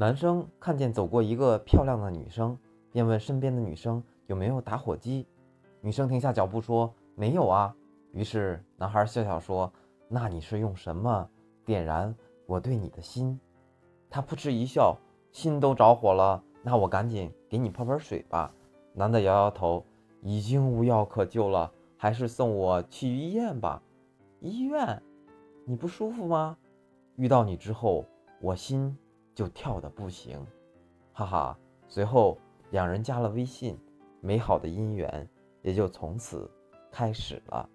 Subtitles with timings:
[0.00, 2.56] 男生看见走过一个漂亮的女生，
[2.90, 5.26] 便问身边的女生有没有打火机。
[5.82, 7.76] 女生停下脚步说：“没有啊。”
[8.12, 9.70] 于是男孩笑笑说
[10.08, 11.28] ：“那你是用什么
[11.66, 12.16] 点燃
[12.46, 13.38] 我对你的心？”
[14.08, 14.96] 他扑哧一笑
[15.32, 18.50] ：“心都着火了，那我赶紧给你泡盆水吧。”
[18.96, 19.84] 男的摇摇头
[20.24, 23.82] ：“已经无药可救了，还是送我去医院吧。”
[24.40, 25.02] 医院？
[25.66, 26.56] 你不舒服吗？
[27.16, 28.06] 遇到你之后，
[28.40, 28.96] 我心
[29.40, 30.46] 就跳的不行，
[31.14, 31.58] 哈哈。
[31.88, 32.36] 随后
[32.72, 33.74] 两人加了微信，
[34.20, 35.26] 美好的姻缘
[35.62, 36.46] 也就从此
[36.92, 37.66] 开始了。